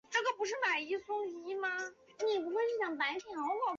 [0.01, 0.01] 该地区的主要城镇是欧
[2.95, 3.59] 拜伊德。